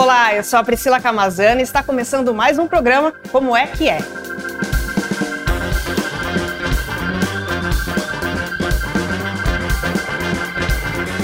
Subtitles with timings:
[0.00, 3.88] Olá, eu sou a Priscila Camazana e está começando mais um programa Como é que
[3.88, 3.98] é.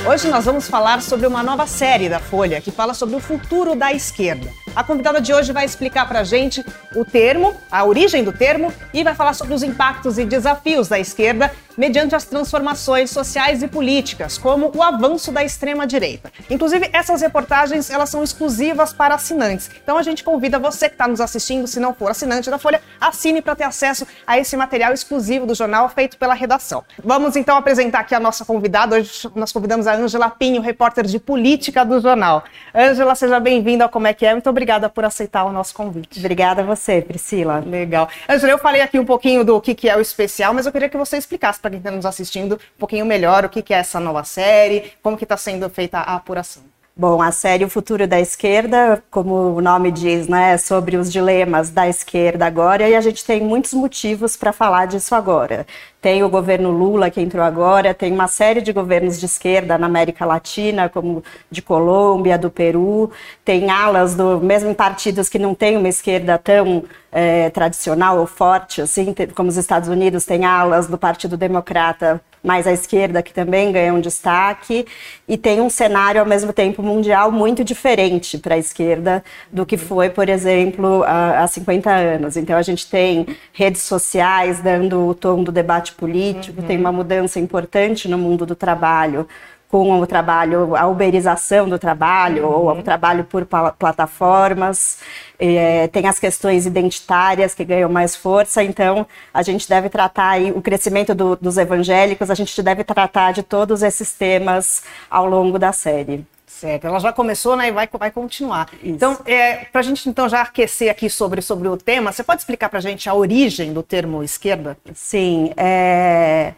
[0.05, 3.77] Hoje nós vamos falar sobre uma nova série da Folha que fala sobre o futuro
[3.77, 4.64] da esquerda.
[4.77, 6.65] A convidada de hoje vai explicar para a gente
[6.97, 10.99] o termo, a origem do termo e vai falar sobre os impactos e desafios da
[10.99, 16.33] esquerda mediante as transformações sociais e políticas, como o avanço da extrema-direita.
[16.49, 19.71] Inclusive, essas reportagens elas são exclusivas para assinantes.
[19.83, 22.81] Então a gente convida você que está nos assistindo, se não for assinante da Folha,
[23.01, 26.85] assine para ter acesso a esse material exclusivo do jornal feito pela redação.
[27.03, 28.97] Vamos então apresentar aqui a nossa convidada.
[28.97, 32.45] Hoje nós convidamos a Ângela Pinho, repórter de política do jornal.
[32.75, 34.33] Ângela, seja bem-vinda ao Como é que é.
[34.33, 36.19] Muito obrigada obrigada por aceitar o nosso convite.
[36.19, 37.61] Obrigada a você, Priscila.
[37.61, 38.09] Legal.
[38.27, 40.89] Angela, eu falei aqui um pouquinho do que, que é o especial, mas eu queria
[40.89, 43.77] que você explicasse para quem está nos assistindo um pouquinho melhor o que, que é
[43.77, 46.74] essa nova série, como que está sendo feita a apuração.
[46.97, 51.11] Bom, a série O Futuro da Esquerda, como o nome diz, né, é sobre os
[51.11, 55.67] dilemas da esquerda agora, e a gente tem muitos motivos para falar disso agora.
[56.01, 59.87] Tem o governo Lula que entrou agora, tem uma série de governos de esquerda na
[59.89, 63.11] América Latina, como de Colômbia, do Peru,
[63.45, 68.81] tem alas do mesmo partidos que não têm uma esquerda tão é, tradicional ou forte,
[68.81, 73.73] assim, como os Estados Unidos, tem alas do Partido Democrata mais à esquerda, que também
[73.73, 74.87] ganham destaque,
[75.27, 79.79] e tem um cenário, ao mesmo tempo, mundial muito diferente para a esquerda do que
[79.79, 82.37] foi, por exemplo, há 50 anos.
[82.37, 86.67] Então, a gente tem redes sociais dando o tom do debate político, uhum.
[86.67, 89.27] tem uma mudança importante no mundo do trabalho
[89.75, 92.53] com o trabalho, a uberização do trabalho, uhum.
[92.53, 93.45] ou o trabalho por
[93.77, 95.01] plataformas,
[95.37, 100.53] é, tem as questões identitárias que ganham mais força, então a gente deve tratar aí,
[100.53, 105.59] o crescimento do, dos evangélicos, a gente deve tratar de todos esses temas ao longo
[105.59, 106.25] da série.
[106.47, 108.69] Certo, ela já começou né, e vai, vai continuar.
[108.75, 108.85] Isso.
[108.85, 112.43] Então, é, para a gente então já aquecer aqui sobre, sobre o tema, você pode
[112.43, 114.79] explicar para a gente a origem do termo esquerda?
[114.95, 116.55] Sim, é,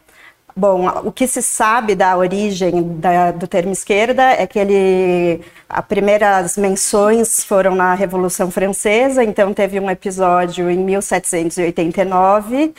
[0.58, 5.84] Bom, o que se sabe da origem da, do termo esquerda é que ele, as
[5.84, 12.72] primeiras menções foram na Revolução Francesa, então teve um episódio em 1789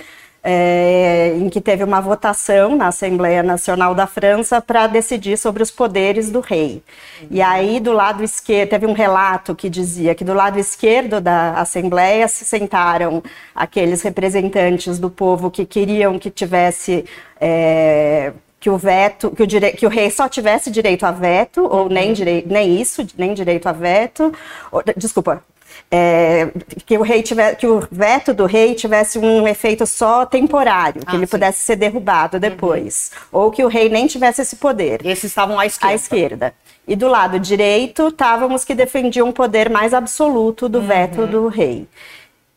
[0.50, 5.70] é, em que teve uma votação na Assembleia Nacional da França para decidir sobre os
[5.70, 6.82] poderes do rei.
[7.30, 11.52] E aí, do lado esquerdo, teve um relato que dizia que do lado esquerdo da
[11.60, 13.22] Assembleia se sentaram
[13.54, 17.04] aqueles representantes do povo que queriam que tivesse.
[17.42, 19.72] É, que o veto, que o, dire...
[19.74, 21.90] que o rei só tivesse direito a veto, ou uhum.
[21.90, 22.44] nem, direi...
[22.48, 24.34] nem isso, nem direito a veto.
[24.72, 25.44] Ou, desculpa,
[25.92, 26.52] é,
[26.86, 31.16] que o rei tivesse, que o veto do rei tivesse um efeito só temporário, que
[31.16, 31.32] ah, ele sim.
[31.32, 33.42] pudesse ser derrubado depois, uhum.
[33.42, 35.06] ou que o rei nem tivesse esse poder.
[35.06, 35.92] Esses estavam à esquerda.
[35.92, 36.54] À esquerda.
[36.88, 40.88] E do lado direito estavam os que defendiam um poder mais absoluto do uhum.
[40.88, 41.88] veto do rei.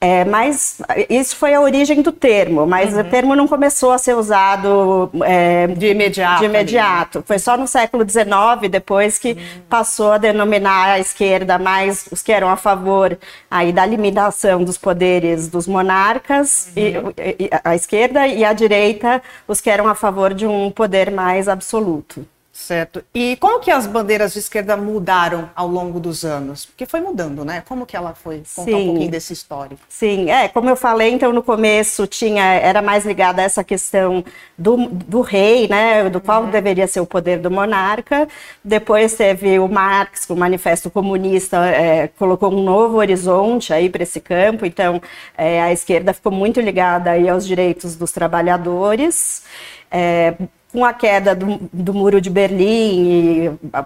[0.02, 0.80] É, mas
[1.10, 3.00] isso foi a origem do termo, mas uhum.
[3.00, 6.40] o termo não começou a ser usado é, de imediato.
[6.40, 7.22] De imediato.
[7.26, 9.60] Foi só no século XIX, depois que uhum.
[9.68, 13.18] passou a denominar a esquerda mais os que eram a favor
[13.50, 17.12] aí da limitação dos poderes dos monarcas, uhum.
[17.18, 21.10] e, e, a esquerda, e a direita os que eram a favor de um poder
[21.10, 22.24] mais absoluto.
[22.60, 23.02] Certo.
[23.14, 26.66] E como que as bandeiras de esquerda mudaram ao longo dos anos?
[26.66, 27.62] Porque foi mudando, né?
[27.66, 28.42] Como que ela foi?
[28.54, 28.74] Contar Sim.
[28.74, 29.80] um pouquinho desse histórico.
[29.88, 34.22] Sim, é, como eu falei, então no começo tinha, era mais ligada a essa questão
[34.58, 36.10] do, do rei, né?
[36.10, 36.50] Do qual uhum.
[36.50, 38.28] deveria ser o poder do monarca.
[38.62, 44.20] Depois teve o Marx, o Manifesto Comunista, é, colocou um novo horizonte aí para esse
[44.20, 44.66] campo.
[44.66, 45.00] Então
[45.36, 49.44] é, a esquerda ficou muito ligada aí aos direitos dos trabalhadores.
[49.90, 50.34] É,
[50.72, 52.60] com a queda do, do muro de Berlim
[53.02, 53.84] e a,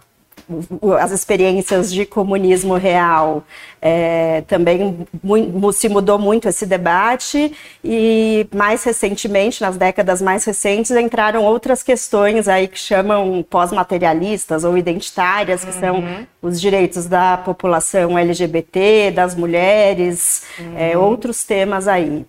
[1.00, 3.44] as experiências de comunismo real
[3.80, 7.52] é, também mu se mudou muito esse debate
[7.82, 14.76] e mais recentemente, nas décadas mais recentes, entraram outras questões aí que chamam pós-materialistas ou
[14.76, 15.80] identitárias, que uhum.
[15.80, 20.78] são os direitos da população LGBT, das mulheres, é, uhum.
[20.78, 22.26] é, outros temas aí.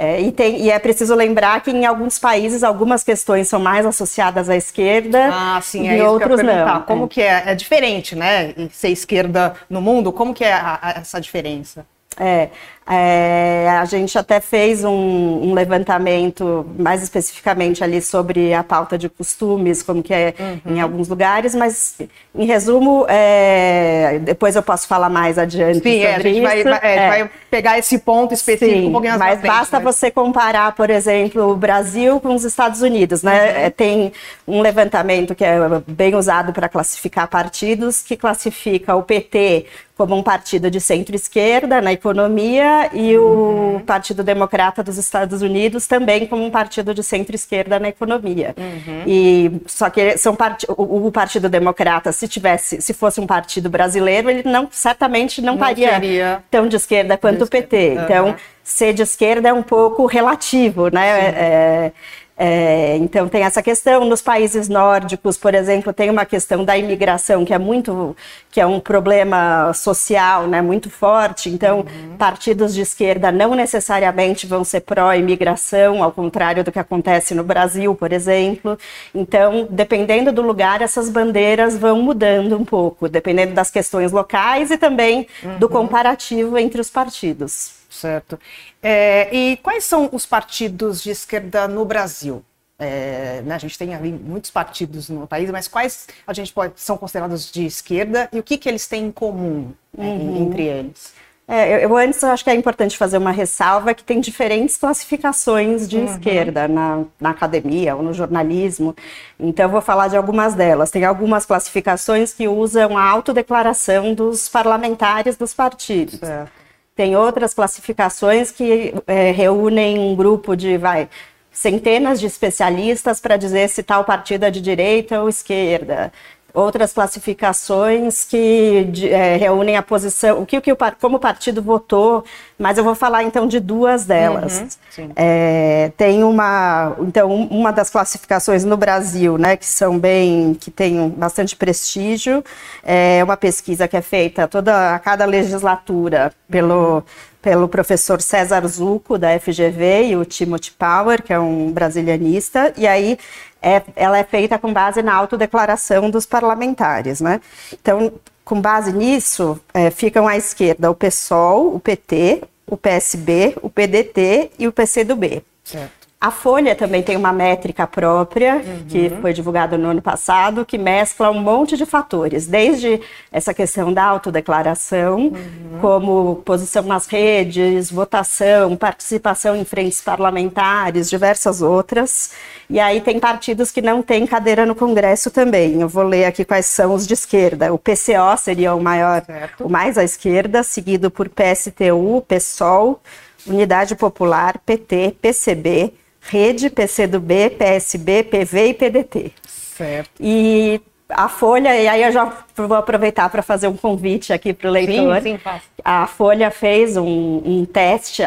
[0.00, 3.84] É, e, tem, e, é preciso lembrar que em alguns países algumas questões são mais
[3.84, 6.82] associadas à esquerda ah, sim, é e outros não.
[6.82, 7.08] Como é.
[7.08, 7.42] que é?
[7.46, 8.54] É diferente, né?
[8.70, 11.84] Ser esquerda no mundo, como que é a, a, essa diferença?
[12.16, 12.50] É,
[12.90, 19.10] é, a gente até fez um, um, levantamento mais especificamente ali sobre a pauta de
[19.10, 20.74] costumes, como que é uhum.
[20.74, 21.98] em alguns lugares, mas
[22.34, 26.80] em resumo, é, depois eu posso falar mais adiante Sim, é, a gente, vai, vai,
[26.82, 29.94] é, vai, pegar esse ponto específico Sim, um pouquinho mais Mas frente, basta mas...
[29.96, 33.50] você comparar, por exemplo, o Brasil com os Estados Unidos, né?
[33.50, 33.58] Uhum.
[33.66, 34.12] É, tem
[34.46, 39.66] um levantamento que é bem usado para classificar partidos, que classifica o PT
[39.98, 43.76] como um partido de centro-esquerda na economia e uhum.
[43.76, 48.54] o Partido Democrata dos Estados Unidos também como um partido de centro-esquerda na economia.
[48.56, 49.02] Uhum.
[49.06, 50.64] E só que são part...
[50.68, 55.56] o, o, Partido Democrata, se tivesse, se fosse um partido brasileiro, ele não certamente não,
[55.56, 57.94] não estaria tão de esquerda quanto de o PT.
[58.04, 61.08] Então, ser de esquerda é um pouco relativo, né?
[61.08, 61.92] É,
[62.40, 67.44] é, então tem essa questão nos países nórdicos, por exemplo, tem uma questão da imigração
[67.44, 68.16] que é muito
[68.48, 71.50] que é um problema social, né, muito forte.
[71.50, 72.16] Então uhum.
[72.16, 77.92] partidos de esquerda não necessariamente vão ser pró-imigração, ao contrário do que acontece no Brasil,
[77.96, 78.78] por exemplo.
[79.12, 84.78] Então, dependendo do lugar, essas bandeiras vão mudando um pouco, dependendo das questões locais e
[84.78, 85.58] também uhum.
[85.58, 87.77] do comparativo entre os partidos.
[87.98, 88.38] Certo.
[88.82, 92.44] É, e quais são os partidos de esquerda no Brasil?
[92.78, 96.74] É, né, a gente tem ali muitos partidos no país, mas quais a gente pode
[96.76, 100.46] são considerados de esquerda e o que, que eles têm em comum né, uhum.
[100.46, 101.12] entre eles?
[101.50, 105.88] É, eu, antes eu acho que é importante fazer uma ressalva que tem diferentes classificações
[105.88, 106.04] de uhum.
[106.04, 108.94] esquerda na, na, academia ou no jornalismo.
[109.40, 110.90] Então eu vou falar de algumas delas.
[110.90, 116.20] Tem algumas classificações que usam a autodeclaração dos parlamentares dos partidos.
[116.20, 116.67] Certo.
[116.98, 121.08] Tem outras classificações que é, reúnem um grupo de vai,
[121.52, 126.12] centenas de especialistas para dizer se tal partido é de direita ou esquerda
[126.58, 131.20] outras classificações que de, é, reúnem a posição, o que, o que o, como o
[131.20, 132.24] partido votou,
[132.58, 134.78] mas eu vou falar então de duas delas.
[134.98, 140.70] Uhum, é, tem uma, então uma das classificações no Brasil, né, que são bem, que
[140.70, 142.44] tem bastante prestígio,
[142.82, 147.02] é uma pesquisa que é feita toda a cada legislatura pelo
[147.48, 152.86] pelo professor César Zucco, da FGV, e o Timothy Power, que é um brasilianista, e
[152.86, 153.18] aí
[153.62, 157.40] é, ela é feita com base na autodeclaração dos parlamentares, né?
[157.72, 158.12] Então,
[158.44, 164.50] com base nisso, é, ficam à esquerda o PSOL, o PT, o PSB, o PDT
[164.58, 165.42] e o PCdoB.
[165.64, 165.97] Certo.
[166.20, 168.84] A Folha também tem uma métrica própria, uhum.
[168.88, 173.00] que foi divulgada no ano passado, que mescla um monte de fatores, desde
[173.30, 175.78] essa questão da autodeclaração, uhum.
[175.80, 182.32] como posição nas redes, votação, participação em frentes parlamentares, diversas outras.
[182.68, 185.80] E aí tem partidos que não têm cadeira no Congresso também.
[185.80, 187.72] Eu vou ler aqui quais são os de esquerda.
[187.72, 189.64] O PCO seria o maior, certo.
[189.64, 193.00] o mais à esquerda, seguido por PSTU, PSOL,
[193.46, 195.92] Unidade Popular, PT, PCB,
[196.28, 199.32] Rede, PCdoB, PSB, PV e PDT.
[199.46, 200.10] Certo.
[200.20, 204.68] E a Folha, e aí eu já vou aproveitar para fazer um convite aqui para
[204.68, 205.16] o leitor.
[205.16, 205.64] Sim, sim, faço.
[205.82, 208.24] A Folha fez um, um teste,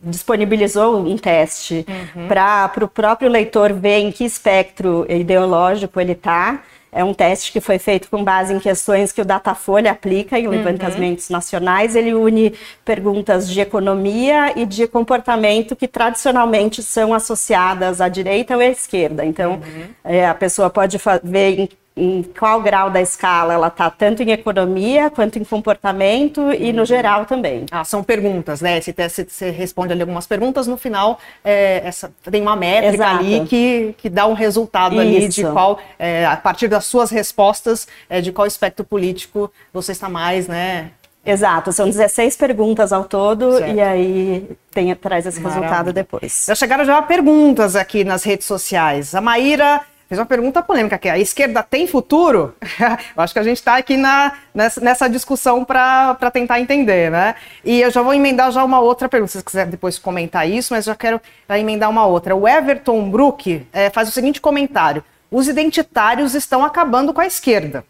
[0.00, 2.28] disponibilizou um teste uhum.
[2.28, 6.60] para o próprio leitor ver em que espectro ideológico ele está.
[6.94, 10.46] É um teste que foi feito com base em questões que o Datafolha aplica em
[10.46, 11.36] levantamentos uhum.
[11.36, 11.96] nacionais.
[11.96, 12.52] Ele une
[12.84, 19.24] perguntas de economia e de comportamento que tradicionalmente são associadas à direita ou à esquerda.
[19.24, 19.84] Então, uhum.
[20.04, 24.30] é, a pessoa pode ver em em qual grau da escala ela está, tanto em
[24.30, 27.66] economia quanto em comportamento e no geral também.
[27.70, 28.80] Ah, são perguntas, né?
[28.80, 28.94] Você,
[29.28, 33.18] você responde ali algumas perguntas, no final é, essa, tem uma métrica Exato.
[33.18, 35.00] ali que, que dá um resultado Isso.
[35.02, 39.92] ali de qual, é, a partir das suas respostas, é, de qual espectro político você
[39.92, 40.92] está mais, né?
[41.24, 43.76] Exato, são 16 perguntas ao todo certo.
[43.76, 45.66] e aí tem, traz esse Maravilha.
[45.68, 46.46] resultado depois.
[46.48, 49.14] Já chegaram já perguntas aqui nas redes sociais.
[49.14, 49.80] A Maíra
[50.12, 52.54] fez uma pergunta polêmica que a esquerda tem futuro?
[53.16, 57.34] eu acho que a gente está aqui na, nessa, nessa discussão para tentar entender, né?
[57.64, 60.74] E eu já vou emendar já uma outra pergunta, se você quiser depois comentar isso,
[60.74, 62.36] mas já quero emendar uma outra.
[62.36, 67.82] O Everton Brook é, faz o seguinte comentário: os identitários estão acabando com a esquerda.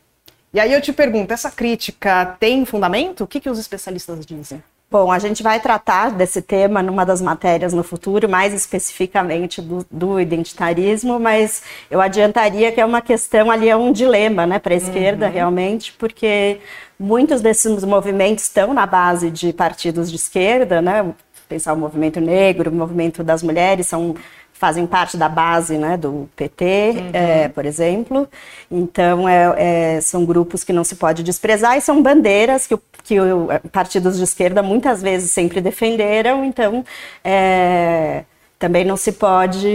[0.54, 3.24] E aí eu te pergunto, essa crítica tem fundamento?
[3.24, 4.62] O que, que os especialistas dizem?
[4.92, 9.86] Bom, a gente vai tratar desse tema numa das matérias no futuro, mais especificamente do,
[9.90, 14.74] do identitarismo, mas eu adiantaria que é uma questão ali, é um dilema né, para
[14.74, 15.32] a esquerda, uhum.
[15.32, 16.60] realmente, porque
[17.00, 21.14] muitos desses movimentos estão na base de partidos de esquerda, né?
[21.48, 24.14] Pensar o movimento negro, o movimento das mulheres, são
[24.62, 27.10] fazem parte da base né, do PT, uhum.
[27.12, 28.28] é, por exemplo.
[28.70, 33.18] Então, é, é, são grupos que não se pode desprezar e são bandeiras que, que
[33.18, 36.44] o, é, partidos de esquerda muitas vezes sempre defenderam.
[36.44, 36.84] Então,
[37.24, 38.22] é,
[38.56, 39.66] também não se pode,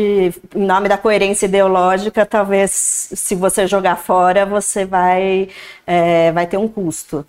[0.56, 2.72] em nome da coerência ideológica, talvez
[3.14, 5.50] se você jogar fora, você vai,
[5.86, 7.26] é, vai ter um custo.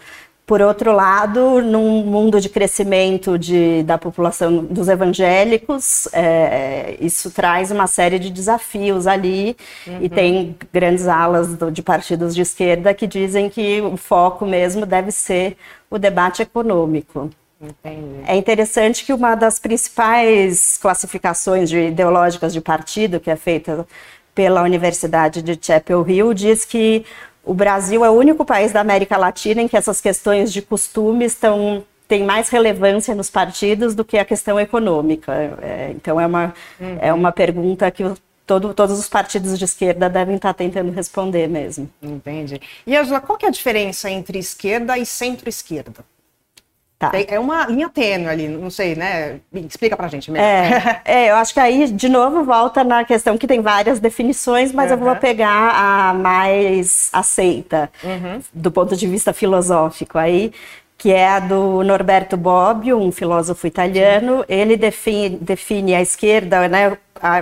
[0.49, 7.71] Por outro lado, num mundo de crescimento de, da população dos evangélicos, é, isso traz
[7.71, 9.55] uma série de desafios ali,
[9.87, 9.99] uhum.
[10.01, 14.87] e tem grandes alas do, de partidos de esquerda que dizem que o foco mesmo
[14.87, 15.55] deve ser
[15.91, 17.29] o debate econômico.
[17.61, 18.23] Entendi.
[18.27, 23.87] É interessante que uma das principais classificações de ideológicas de partido, que é feita
[24.35, 27.05] pela Universidade de Chapel Hill, diz que
[27.49, 31.25] o Brasil é o único país da América Latina em que essas questões de costume
[31.25, 35.33] estão têm mais relevância nos partidos do que a questão econômica.
[35.61, 36.99] É, então é uma, uhum.
[37.01, 41.49] é uma pergunta que o, todo, todos os partidos de esquerda devem estar tentando responder
[41.49, 41.89] mesmo.
[42.03, 42.61] Entendi.
[42.87, 46.05] E Angela, qual que é a diferença entre esquerda e centro-esquerda?
[46.99, 47.11] Tá.
[47.11, 49.39] Tem, é uma linha tênue ali, não sei, né?
[49.55, 50.45] Explica pra gente mesmo.
[50.45, 54.73] É, é, eu acho que aí, de novo, volta na questão que tem várias definições,
[54.73, 54.99] mas uhum.
[54.99, 58.41] eu vou pegar a mais aceita, uhum.
[58.53, 60.53] do ponto de vista filosófico aí,
[60.97, 64.39] que é a do Norberto Bobbio, um filósofo italiano.
[64.39, 64.45] Sim.
[64.49, 66.99] Ele define, define a esquerda né,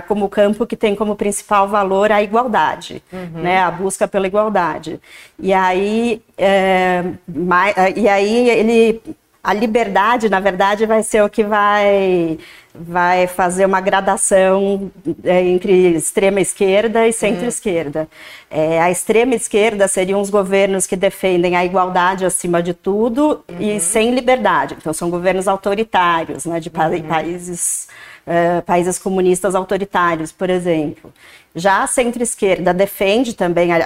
[0.07, 3.41] como campo que tem como principal valor a igualdade, uhum.
[3.41, 4.99] né, a busca pela igualdade.
[5.39, 9.01] E aí, é, mais, e aí ele
[9.47, 12.37] a liberdade, na verdade, vai ser o que vai,
[12.75, 14.91] vai fazer uma gradação
[15.23, 18.09] é, entre extrema esquerda e centro-esquerda.
[18.51, 23.55] É, a extrema esquerda seriam os governos que defendem a igualdade acima de tudo uhum.
[23.57, 24.75] e sem liberdade.
[24.77, 27.07] Então, são governos autoritários, né, de uhum.
[27.07, 27.87] países,
[28.27, 31.11] uh, países comunistas autoritários, por exemplo.
[31.55, 33.77] Já a centro-esquerda defende também a,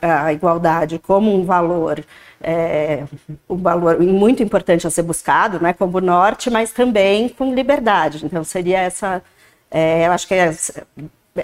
[0.00, 2.04] a, a igualdade como um valor
[2.40, 3.04] é,
[3.48, 8.24] um valor muito importante a ser buscado, né, como norte, mas também com liberdade.
[8.24, 9.22] Então seria essa,
[9.70, 10.54] é, eu acho que é,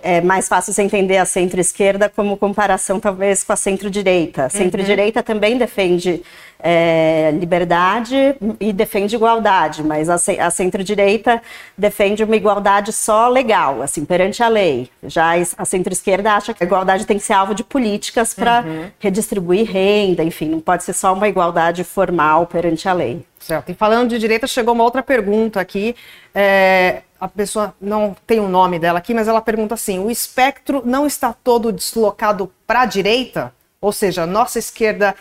[0.03, 4.49] é mais fácil você entender a centro-esquerda como comparação talvez com a centro-direita.
[4.49, 5.25] Centro-direita uhum.
[5.25, 6.23] também defende
[6.67, 8.17] é, liberdade
[8.59, 11.43] e defende igualdade, mas a, a centro-direita
[11.77, 14.89] defende uma igualdade só legal, assim, perante a lei.
[15.03, 18.91] Já a centro-esquerda acha que a igualdade tem que ser alvo de políticas para uhum.
[18.99, 23.23] redistribuir renda, enfim, não pode ser só uma igualdade formal perante a lei.
[23.39, 23.69] Certo.
[23.71, 25.95] E falando de direita, chegou uma outra pergunta aqui.
[26.35, 30.11] É, a pessoa não tem o um nome dela aqui, mas ela pergunta assim: o
[30.11, 33.53] espectro não está todo deslocado para a direita?
[33.83, 35.15] Ou seja, nossa esquerda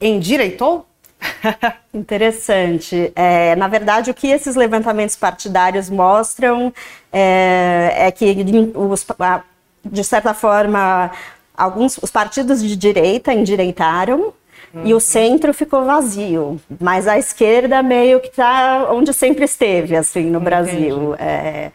[0.00, 0.86] endireitou?
[1.92, 3.12] Interessante.
[3.14, 6.72] É, na verdade, o que esses levantamentos partidários mostram
[7.12, 8.36] é, é que,
[8.74, 9.06] os,
[9.84, 11.10] de certa forma,
[11.56, 14.32] alguns os partidos de direita endireitaram
[14.72, 14.86] uhum.
[14.86, 20.24] e o centro ficou vazio, mas a esquerda meio que está onde sempre esteve, assim,
[20.24, 20.44] no Entendi.
[20.44, 21.14] Brasil.
[21.18, 21.70] É,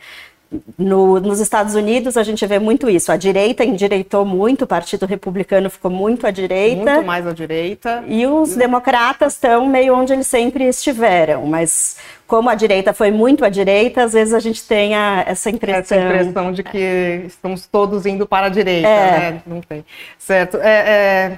[0.77, 3.11] no, nos Estados Unidos a gente vê muito isso.
[3.11, 6.95] A direita endireitou muito, o Partido Republicano ficou muito à direita.
[6.95, 8.03] Muito mais à direita.
[8.07, 11.45] E os democratas estão meio onde eles sempre estiveram.
[11.45, 15.49] Mas como a direita foi muito à direita, às vezes a gente tem a, essa
[15.49, 15.97] impressão.
[15.97, 19.19] Essa impressão de que estamos todos indo para a direita, é.
[19.19, 19.41] né?
[19.45, 19.85] Não tem.
[20.17, 20.57] Certo.
[20.57, 21.37] É, é...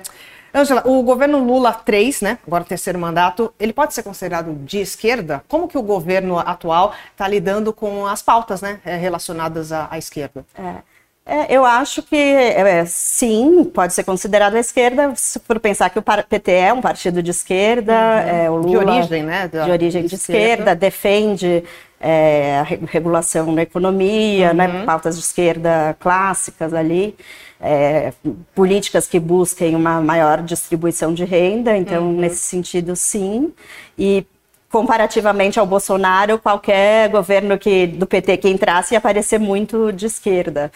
[0.56, 5.44] Angela, o governo Lula 3, né, agora terceiro mandato, ele pode ser considerado de esquerda?
[5.50, 9.98] Como que o governo atual está lidando com as pautas né, é, relacionadas à, à
[9.98, 10.46] esquerda?
[10.58, 10.96] É.
[11.28, 15.98] É, eu acho que é, sim, pode ser considerado a esquerda, se for pensar que
[15.98, 18.38] o PT é um partido de esquerda, uhum.
[18.38, 19.48] é, o Lula, de origem, né?
[19.48, 21.64] Da, de origem de, de esquerda, esquerda, defende
[22.00, 24.74] é, a regulação na economia, né, uhum.
[24.74, 27.18] né, pautas de esquerda clássicas ali
[27.60, 28.14] é,
[28.54, 32.20] políticas que busquem uma maior distribuição de renda, então, uhum.
[32.20, 33.54] nesse sentido, sim.
[33.98, 34.26] E
[34.70, 40.72] comparativamente ao Bolsonaro, qualquer governo que, do PT que entrasse ia parecer muito de esquerda.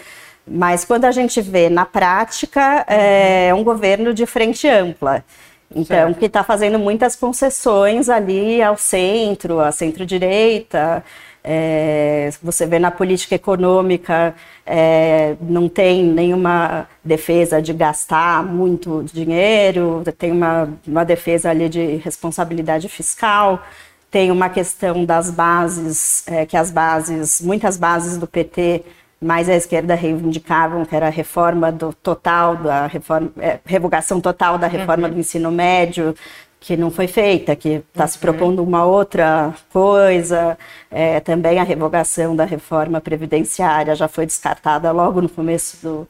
[0.48, 5.24] Mas quando a gente vê na prática, é um governo de frente ampla.
[5.71, 6.17] Então, certo.
[6.17, 11.03] que está fazendo muitas concessões ali ao centro, à centro-direita.
[11.43, 14.35] É, você vê na política econômica,
[14.65, 21.95] é, não tem nenhuma defesa de gastar muito dinheiro, tem uma, uma defesa ali de
[21.97, 23.63] responsabilidade fiscal,
[24.11, 28.83] tem uma questão das bases, é, que as bases, muitas bases do PT,
[29.21, 34.57] mais a esquerda reivindicavam, que era a reforma do total, da reforma, é, revogação total
[34.57, 35.13] da reforma uhum.
[35.13, 36.15] do ensino médio,
[36.59, 38.09] que não foi feita, que está uhum.
[38.09, 40.57] se propondo uma outra coisa.
[40.89, 46.07] É, também a revogação da reforma previdenciária já foi descartada logo no começo do,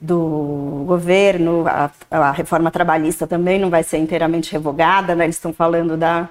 [0.00, 1.64] do governo.
[1.66, 5.24] A, a reforma trabalhista também não vai ser inteiramente revogada, né?
[5.24, 6.28] eles estão falando da,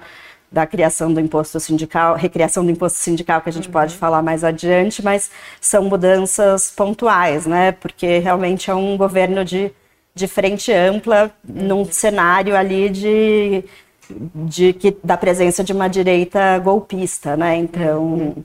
[0.50, 3.72] da criação do imposto sindical, recriação do imposto sindical, que a gente uhum.
[3.72, 5.30] pode falar mais adiante, mas
[5.60, 7.72] são mudanças pontuais, né?
[7.72, 9.72] Porque realmente é um governo de
[10.12, 13.64] de frente ampla num cenário ali de
[14.34, 17.56] de que da presença de uma direita golpista, né?
[17.56, 18.36] Então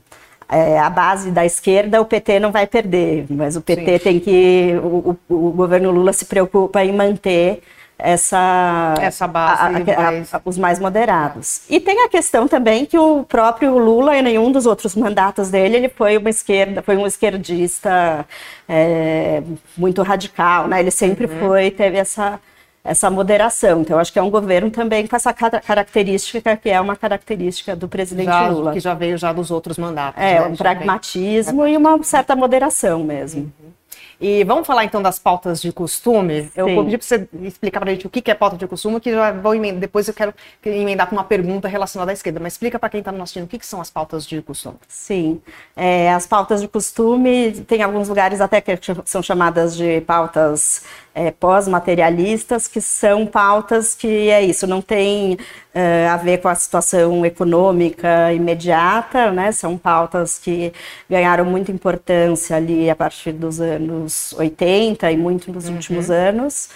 [0.48, 4.04] é, a base da esquerda o PT não vai perder, mas o PT Sim.
[4.04, 7.62] tem que o, o, o governo Lula se preocupa em manter
[7.98, 11.62] essa, essa base a, a, a, os mais moderados.
[11.68, 15.76] E tem a questão também que o próprio Lula, em nenhum dos outros mandatos dele,
[15.76, 18.26] ele foi uma esquerda, foi um esquerdista
[18.68, 19.42] é,
[19.76, 20.80] muito radical, né?
[20.80, 21.38] Ele sempre uhum.
[21.38, 22.38] foi, teve essa
[22.86, 23.80] essa moderação.
[23.80, 27.88] Então, acho que é um governo também com essa característica que é uma característica do
[27.88, 28.72] presidente já, Lula.
[28.72, 30.22] Que já veio já dos outros mandatos.
[30.22, 30.46] É, né?
[30.46, 33.52] um pragmatismo e uma certa moderação mesmo.
[33.60, 33.75] Uhum.
[34.20, 36.42] E vamos falar então das pautas de costume.
[36.42, 36.50] Sim.
[36.56, 39.00] Eu vou pedir para você explicar para a gente o que é pauta de costume,
[39.00, 40.32] que já vou emendar, depois eu quero
[40.64, 42.40] emendar com uma pergunta relacionada à esquerda.
[42.40, 44.76] Mas explica para quem está nos assistindo o que, que, são as pautas de costume.
[44.88, 45.40] Sim,
[45.76, 50.82] é, as pautas de costume tem alguns lugares até que são chamadas de pautas
[51.14, 55.38] é, pós-materialistas, que são pautas que é isso, não tem
[55.74, 59.52] é, a ver com a situação econômica imediata, né?
[59.52, 60.72] São pautas que
[61.08, 65.74] ganharam muita importância ali a partir dos anos 80 e muito nos uhum.
[65.74, 66.70] últimos anos.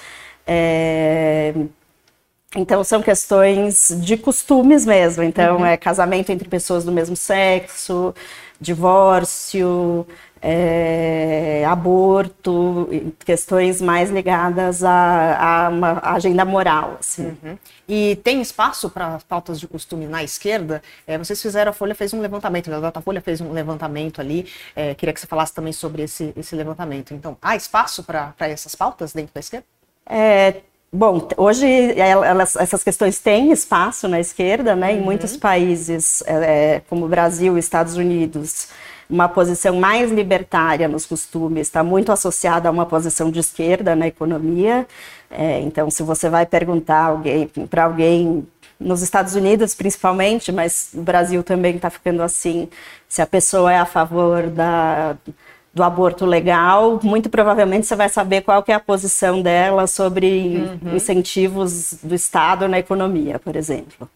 [0.47, 1.55] É,
[2.57, 5.23] então são questões de costumes mesmo.
[5.23, 5.67] Então uhum.
[5.67, 8.15] é casamento entre pessoas do mesmo sexo,
[8.61, 10.07] divórcio,
[10.43, 12.89] é, aborto,
[13.25, 16.97] questões mais ligadas à, uma agenda moral.
[16.99, 17.37] Assim.
[17.43, 17.59] Uhum.
[17.89, 20.83] E tem espaço para pautas de costume na esquerda?
[21.07, 24.95] É, vocês fizeram, a Folha fez um levantamento, a Datafolha fez um levantamento ali, é,
[24.95, 27.13] queria que você falasse também sobre esse, esse levantamento.
[27.13, 29.67] Então, há espaço para essas pautas dentro da esquerda?
[30.07, 30.57] É,
[30.93, 31.67] Bom, hoje
[31.97, 34.91] elas, essas questões têm espaço na esquerda, né?
[34.91, 34.99] Uhum.
[34.99, 38.71] Em muitos países, é, como o Brasil, Estados Unidos,
[39.11, 44.07] uma posição mais libertária nos costumes está muito associada a uma posição de esquerda na
[44.07, 44.87] economia.
[45.31, 48.47] É, então, se você vai perguntar alguém, para alguém
[48.79, 52.69] nos Estados Unidos principalmente, mas no Brasil também está ficando assim,
[53.09, 55.17] se a pessoa é a favor da,
[55.75, 60.79] do aborto legal, muito provavelmente você vai saber qual que é a posição dela sobre
[60.83, 60.97] uhum.
[60.97, 64.09] incentivos do Estado na economia, por exemplo.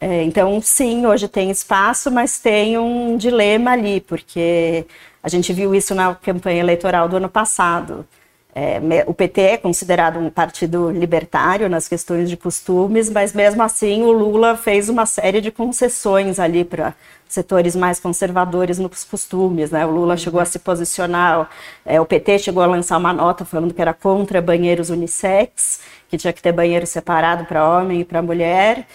[0.00, 4.86] É, então, sim, hoje tem espaço, mas tem um dilema ali, porque
[5.22, 8.06] a gente viu isso na campanha eleitoral do ano passado.
[8.54, 14.02] É, o PT é considerado um partido libertário nas questões de costumes, mas mesmo assim
[14.02, 16.94] o Lula fez uma série de concessões ali para
[17.28, 19.70] setores mais conservadores nos costumes.
[19.70, 19.84] Né?
[19.86, 21.48] O Lula chegou a se posicionar,
[21.84, 26.16] é, o PT chegou a lançar uma nota falando que era contra banheiros unissex, que
[26.16, 28.86] tinha que ter banheiro separado para homem e para mulher.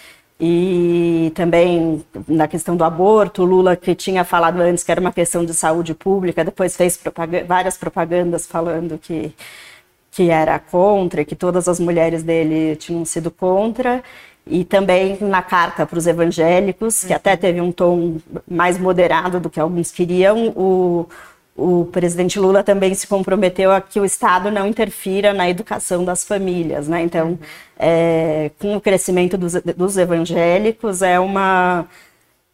[0.46, 5.46] E também na questão do aborto, Lula, que tinha falado antes que era uma questão
[5.46, 9.34] de saúde pública, depois fez propaganda, várias propagandas falando que,
[10.12, 14.04] que era contra, que todas as mulheres dele tinham sido contra.
[14.46, 17.38] E também na carta para os evangélicos, que até uhum.
[17.38, 21.08] teve um tom mais moderado do que alguns queriam, o,
[21.56, 26.24] o presidente Lula também se comprometeu a que o Estado não interfira na educação das
[26.24, 27.02] famílias, né?
[27.04, 27.38] Então, uhum.
[27.78, 31.88] é, com o crescimento dos, dos, evangélicos, é uma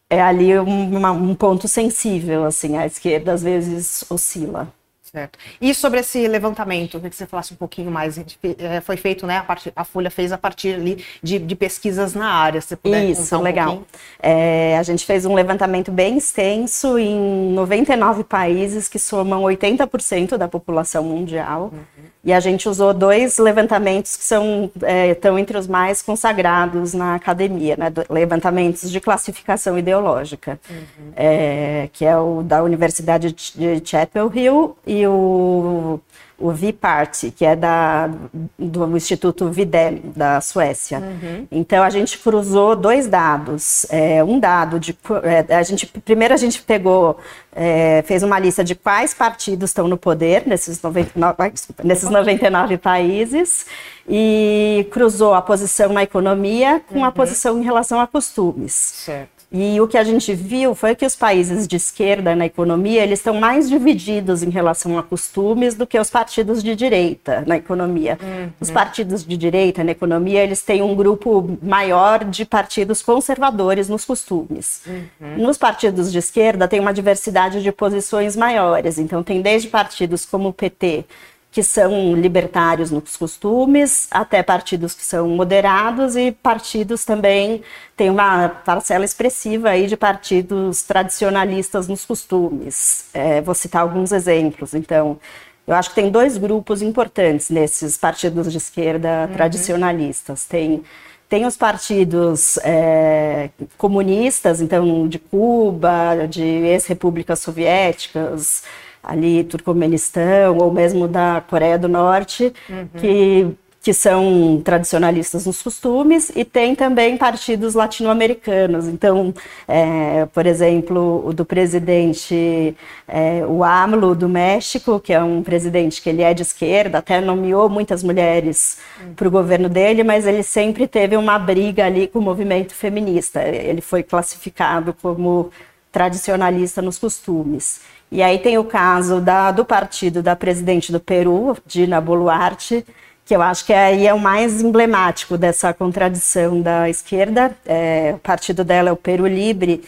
[0.10, 4.68] é ali uma, um ponto sensível, assim, a esquerda às vezes oscila.
[5.12, 5.40] Certo.
[5.60, 8.20] E sobre esse levantamento, queria que você falasse um pouquinho mais.
[8.60, 9.38] É, foi feito, né?
[9.38, 9.72] A, part...
[9.76, 12.62] a, Folha fez a partir ali de, de pesquisas na área.
[12.62, 13.84] Se puder Isso, um legal.
[14.22, 20.48] É, a gente fez um levantamento bem extenso em 99 países que somam 80% da
[20.48, 21.72] população mundial.
[21.74, 22.10] Uhum.
[22.22, 27.16] E a gente usou dois levantamentos que são é, estão entre os mais consagrados na
[27.16, 27.92] academia, né?
[28.10, 31.14] levantamentos de classificação ideológica, uhum.
[31.16, 36.00] é, que é o da Universidade de Chapel Hill e o
[36.40, 38.10] o V-Party, que é da,
[38.58, 41.00] do Instituto Videm, da Suécia.
[41.00, 41.48] Uhum.
[41.52, 43.86] Então, a gente cruzou dois dados.
[43.90, 44.98] É, um dado de...
[45.24, 47.18] É, a gente, primeiro, a gente pegou,
[47.54, 51.36] é, fez uma lista de quais partidos estão no poder nesses 99,
[51.84, 53.66] nesses 99 países
[54.08, 57.06] e cruzou a posição na economia com uhum.
[57.06, 58.74] a posição em relação a costumes.
[58.74, 59.39] Certo.
[59.52, 63.18] E o que a gente viu foi que os países de esquerda na economia, eles
[63.18, 68.20] estão mais divididos em relação a costumes do que os partidos de direita na economia.
[68.22, 68.50] Uhum.
[68.62, 74.06] Os partidos de direita na economia, eles têm um grupo maior de partidos conservadores nos
[74.06, 74.84] costumes.
[74.86, 75.38] Uhum.
[75.38, 79.00] Nos partidos de esquerda tem uma diversidade de posições maiores.
[79.00, 81.06] Então tem desde partidos como o PT,
[81.52, 87.64] que são libertários nos costumes, até partidos que são moderados e partidos também
[87.98, 93.06] tem uma parcela expressiva aí de partidos tradicionalistas nos costumes.
[93.14, 94.76] É, vou citar alguns exemplos.
[94.76, 95.20] Então,
[95.66, 99.34] eu acho que tem dois grupos importantes nesses partidos de esquerda uhum.
[99.34, 100.46] tradicionalistas.
[100.46, 100.84] Tem
[101.30, 108.64] tem os partidos é, comunistas, então de Cuba, de ex-repúblicas soviéticas,
[109.04, 112.88] ali Turcomenistão ou mesmo da Coreia do Norte, uhum.
[112.98, 118.88] que que são tradicionalistas nos costumes, e tem também partidos latino-americanos.
[118.88, 119.34] Então,
[119.68, 122.76] é, por exemplo, o do presidente,
[123.08, 127.22] é, o AMLO do México, que é um presidente que ele é de esquerda, até
[127.22, 128.80] nomeou muitas mulheres
[129.16, 133.42] para o governo dele, mas ele sempre teve uma briga ali com o movimento feminista.
[133.42, 135.52] Ele foi classificado como
[135.92, 137.82] tradicionalista nos costumes.
[138.12, 142.86] E aí tem o caso da, do partido da presidente do Peru, Dina Boluarte,
[143.24, 147.56] que eu acho que aí é o mais emblemático dessa contradição da esquerda.
[147.66, 149.84] É, o partido dela é o Peru Libre,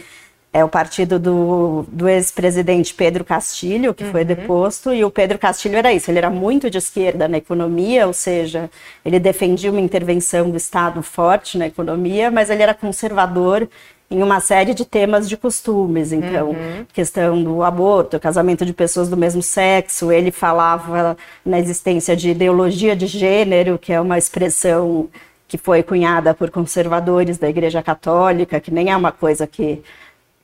[0.54, 4.12] é o partido do, do ex-presidente Pedro Castilho, que uhum.
[4.12, 8.06] foi deposto, e o Pedro Castilho era isso, ele era muito de esquerda na economia,
[8.06, 8.70] ou seja,
[9.04, 13.68] ele defendia uma intervenção do Estado forte na economia, mas ele era conservador
[14.12, 16.12] em uma série de temas de costumes.
[16.12, 16.86] Então, uhum.
[16.94, 20.12] questão do aborto, casamento de pessoas do mesmo sexo.
[20.12, 25.10] Ele falava na existência de ideologia de gênero, que é uma expressão
[25.48, 29.82] que foi cunhada por conservadores da Igreja Católica, que nem é uma coisa que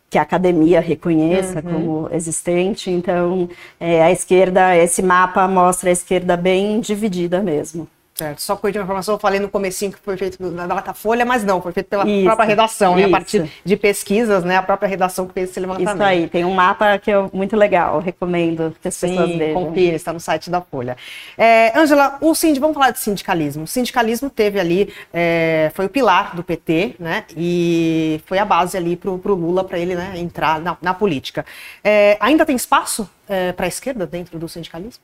[0.09, 1.73] que a academia reconheça uhum.
[1.73, 2.89] como existente.
[2.89, 3.49] Então,
[3.79, 7.87] é, a esquerda, esse mapa mostra a esquerda bem dividida mesmo.
[8.17, 8.41] Certo.
[8.41, 11.61] Só corrigindo a informação, eu falei no comecinho que foi feito na Datafolha, mas não,
[11.61, 13.03] foi feito pela isso, própria redação, né?
[13.03, 14.57] A partir de pesquisas, né?
[14.57, 15.93] A própria redação que fez esse levantamento.
[15.93, 19.53] Isso aí, tem um mapa que é muito legal, recomendo que as Sim, pessoas vejam.
[19.53, 20.97] confira, está no site da Folha.
[21.37, 23.65] É, Angela, o sindicato, vamos falar de sindicalismo.
[23.65, 27.23] O sindicalismo teve ali, é, foi o pilar do PT, né?
[27.37, 31.45] E foi a base ali para o Lula, para ele né, entrar na, na política.
[31.83, 35.03] É, ainda tem espaço é, para a esquerda dentro do sindicalismo?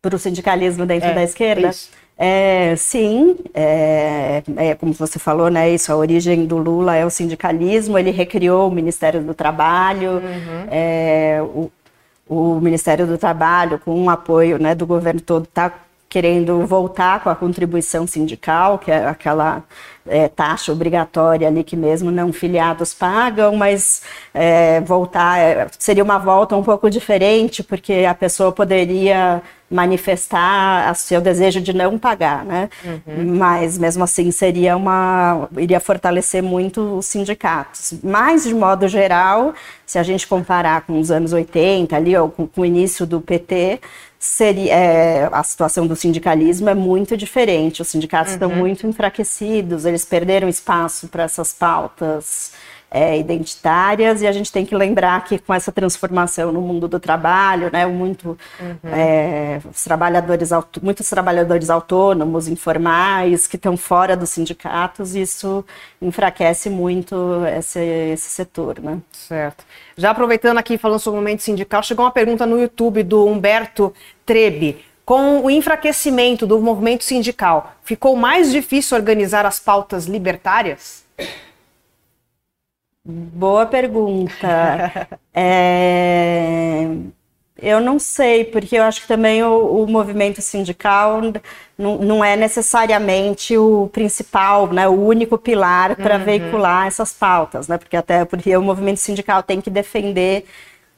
[0.00, 1.68] Para o sindicalismo dentro é, da esquerda?
[1.68, 1.90] Isso.
[2.20, 7.10] É, sim, é, é, como você falou, né, isso, a origem do Lula é o
[7.10, 10.66] sindicalismo, ele recriou o Ministério do Trabalho, uhum.
[10.68, 11.70] é, o,
[12.28, 15.72] o, Ministério do Trabalho, com o apoio né, do governo todo, está
[16.08, 19.62] querendo voltar com a contribuição sindical, que é aquela
[20.06, 24.02] é, taxa obrigatória ali que mesmo não filiados pagam, mas
[24.34, 30.94] é, voltar é, seria uma volta um pouco diferente, porque a pessoa poderia manifestar o
[30.94, 32.70] seu desejo de não pagar, né?
[32.84, 33.36] Uhum.
[33.36, 37.94] Mas mesmo assim seria uma iria fortalecer muito os sindicatos.
[38.02, 39.54] Mas de modo geral,
[39.84, 43.20] se a gente comparar com os anos 80 ali ou com, com o início do
[43.20, 43.80] PT,
[44.18, 47.82] seria é, a situação do sindicalismo é muito diferente.
[47.82, 48.36] Os sindicatos uhum.
[48.36, 52.52] estão muito enfraquecidos, eles perderam espaço para essas pautas
[52.90, 56.98] é, identitárias e a gente tem que lembrar que com essa transformação no mundo do
[56.98, 58.76] trabalho, né, muito uhum.
[58.90, 60.50] é, trabalhadores
[60.82, 65.64] muitos trabalhadores autônomos, informais que estão fora dos sindicatos, isso
[66.00, 67.14] enfraquece muito
[67.56, 68.98] esse, esse setor, né?
[69.12, 69.64] Certo.
[69.96, 73.92] Já aproveitando aqui falando sobre o momento sindical, chegou uma pergunta no YouTube do Humberto
[74.24, 74.84] Trebe.
[75.04, 81.06] Com o enfraquecimento do movimento sindical, ficou mais difícil organizar as pautas libertárias?
[83.10, 85.08] Boa pergunta.
[85.32, 86.86] é...
[87.60, 91.20] Eu não sei, porque eu acho que também o, o movimento sindical
[91.76, 96.24] não, não, é necessariamente o principal, né, o único pilar para uhum.
[96.24, 97.76] veicular essas pautas, né?
[97.76, 100.44] Porque até porque o movimento sindical tem que defender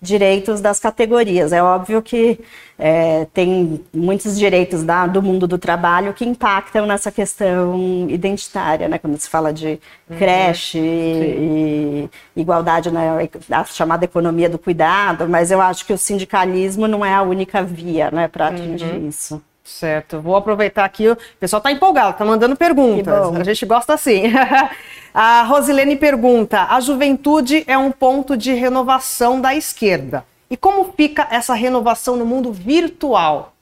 [0.00, 1.52] direitos das categorias.
[1.52, 2.40] É óbvio que
[2.78, 8.98] é, tem muitos direitos da, do mundo do trabalho que impactam nessa questão identitária, né?
[8.98, 10.16] Quando se fala de uhum.
[10.16, 13.28] creche e, e, igualdade na né?
[13.66, 18.10] chamada economia do cuidado, mas eu acho que o sindicalismo não é a única via,
[18.10, 19.08] né, para atingir uhum.
[19.08, 19.42] isso.
[19.70, 21.08] Certo, vou aproveitar aqui.
[21.08, 23.34] O pessoal está empolgado, está mandando perguntas.
[23.34, 24.24] A gente gosta assim.
[25.14, 30.24] a Rosilene pergunta: a juventude é um ponto de renovação da esquerda.
[30.50, 33.54] E como fica essa renovação no mundo virtual?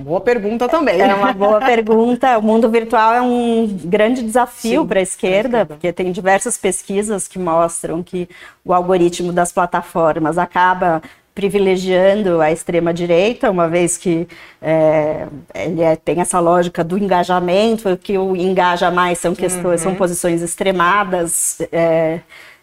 [0.00, 1.00] Boa pergunta também.
[1.00, 2.38] É uma boa pergunta.
[2.38, 7.38] O mundo virtual é um grande desafio para a esquerda, porque tem diversas pesquisas que
[7.38, 8.28] mostram que
[8.64, 11.02] o algoritmo das plataformas acaba
[11.38, 14.26] privilegiando a extrema-direita, uma vez que
[14.60, 19.90] é, ele é, tem essa lógica do engajamento, que o engaja mais são questões, uhum.
[19.90, 22.18] são posições extremadas é,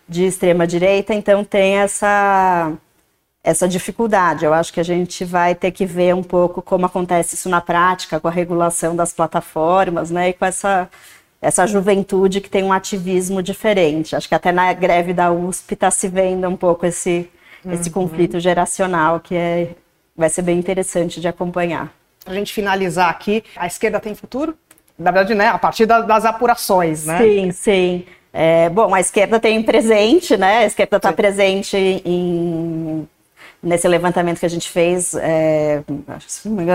[0.10, 2.74] de extrema-direita, então tem essa
[3.42, 4.44] essa dificuldade.
[4.44, 7.62] Eu acho que a gente vai ter que ver um pouco como acontece isso na
[7.62, 10.90] prática, com a regulação das plataformas, né, e com essa
[11.42, 14.18] essa juventude que tem um ativismo diferente.
[14.18, 17.30] Acho que até na greve da USP está se vendo um pouco esse
[17.72, 17.94] esse uhum.
[17.94, 19.76] conflito geracional que é,
[20.16, 21.94] vai ser bem interessante de acompanhar.
[22.26, 24.58] A gente finalizar aqui, a esquerda tem futuro?
[24.98, 27.18] na verdade, né, a partir da, das apurações, né?
[27.18, 28.06] Sim, sim.
[28.32, 30.60] É, bom, a esquerda tem presente, né?
[30.60, 33.08] A esquerda está presente em
[33.66, 35.84] nesse levantamento que a gente fez, é,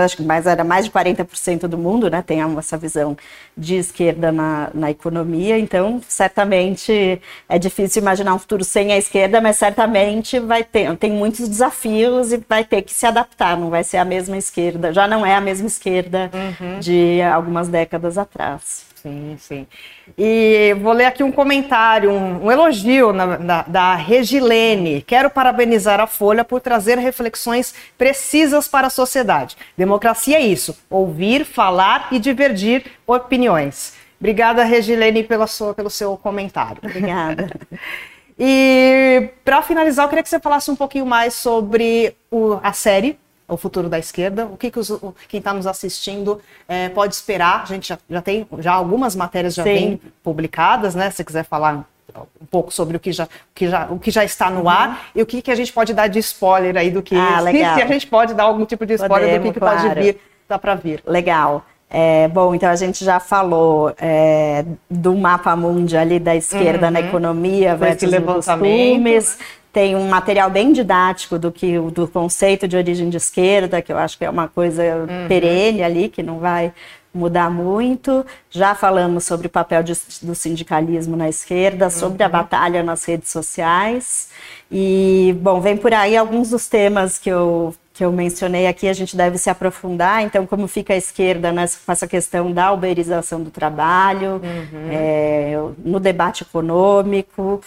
[0.03, 3.17] acho que mais, era mais de 40% do mundo né, tem essa visão
[3.57, 9.39] de esquerda na, na economia, então certamente é difícil imaginar um futuro sem a esquerda,
[9.39, 13.83] mas certamente vai ter, tem muitos desafios e vai ter que se adaptar, não vai
[13.83, 16.79] ser a mesma esquerda, já não é a mesma esquerda uhum.
[16.79, 18.90] de algumas décadas atrás.
[19.01, 19.67] Sim, sim.
[20.15, 25.01] E vou ler aqui um comentário, um, um elogio na, na, da Regilene.
[25.01, 29.57] Quero parabenizar a Folha por trazer reflexões precisas para a sociedade.
[29.75, 33.93] Democracia é isso: ouvir, falar e divergir opiniões.
[34.19, 36.77] Obrigada, Regilene, pela sua, pelo seu comentário.
[36.83, 37.49] Obrigada.
[38.37, 43.17] e para finalizar, eu queria que você falasse um pouquinho mais sobre o, a série
[43.53, 44.89] o futuro da esquerda, o que, que os,
[45.27, 47.63] quem está nos assistindo é, pode esperar.
[47.63, 51.11] A gente já, já tem já algumas matérias já vêm publicadas, né?
[51.11, 51.85] Se quiser falar
[52.17, 54.69] um pouco sobre o que já, o que já, o que já está no uhum.
[54.69, 57.39] ar e o que, que a gente pode dar de spoiler aí do que ah,
[57.41, 57.75] legal.
[57.75, 59.89] se a gente pode dar algum tipo de spoiler Podemos, do que, que claro.
[59.89, 61.03] pode vir, dá para vir.
[61.05, 61.65] Legal.
[61.93, 66.93] É, bom, então a gente já falou é, do mapa mundi ali da esquerda uhum.
[66.93, 69.37] na economia versus costumes.
[69.37, 69.45] Né?
[69.71, 73.97] Tem um material bem didático do que do conceito de origem de esquerda, que eu
[73.97, 75.27] acho que é uma coisa uhum.
[75.27, 76.73] perene ali, que não vai
[77.13, 78.25] mudar muito.
[78.49, 82.31] Já falamos sobre o papel de, do sindicalismo na esquerda, sobre a uhum.
[82.31, 84.29] batalha nas redes sociais.
[84.69, 88.93] E, bom, vem por aí alguns dos temas que eu, que eu mencionei aqui, a
[88.93, 90.21] gente deve se aprofundar.
[90.23, 94.89] Então, como fica a esquerda nessa, com essa questão da uberização do trabalho, uhum.
[94.89, 97.61] é, no debate econômico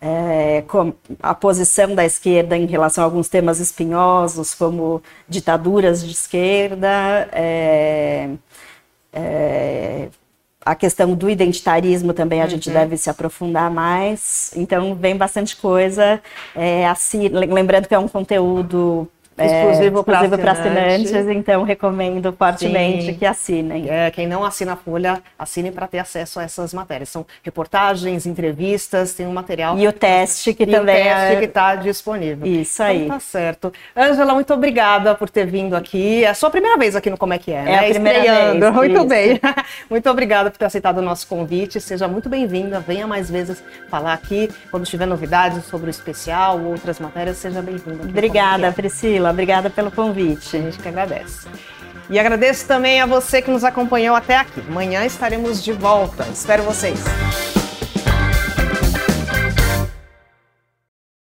[0.00, 0.64] é,
[1.22, 8.30] a posição da esquerda em relação a alguns temas espinhosos, como ditaduras de esquerda, é,
[9.12, 10.08] é,
[10.64, 12.50] a questão do identitarismo também a uhum.
[12.50, 14.52] gente deve se aprofundar mais.
[14.56, 16.20] Então, vem bastante coisa.
[16.54, 19.08] É, assim, lembrando que é um conteúdo
[19.46, 21.12] exclusivo, exclusivo para assinantes.
[21.12, 21.36] assinantes.
[21.36, 23.14] então recomendo fortemente Sim.
[23.14, 23.88] que assinem.
[23.88, 27.08] É, quem não assina a Folha, assine para ter acesso a essas matérias.
[27.08, 29.78] São reportagens, entrevistas, tem um material.
[29.78, 31.36] E o teste que e também o teste é...
[31.36, 32.46] que está disponível.
[32.46, 33.04] Isso aí.
[33.04, 33.72] Então, tá certo.
[33.96, 36.24] Ângela, muito obrigada por ter vindo aqui.
[36.24, 37.78] É a sua primeira vez aqui no Como é que é, é né?
[37.78, 38.60] A primeira Estreando.
[38.60, 39.06] Vez, muito isso.
[39.06, 39.40] bem.
[39.90, 41.80] muito obrigada por ter aceitado o nosso convite.
[41.80, 42.80] Seja muito bem-vinda.
[42.80, 47.36] Venha mais vezes falar aqui quando tiver novidades sobre o especial, ou outras matérias.
[47.36, 48.04] Seja bem-vinda.
[48.04, 48.70] Obrigada, é.
[49.30, 49.32] Priscila.
[49.32, 50.56] Obrigada pelo convite.
[50.56, 51.48] A gente que agradece.
[52.08, 54.62] E agradeço também a você que nos acompanhou até aqui.
[54.68, 56.26] Amanhã estaremos de volta.
[56.32, 57.59] Espero vocês.